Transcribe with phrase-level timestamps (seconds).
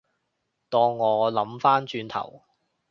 [0.69, 2.41] 當我諗返轉頭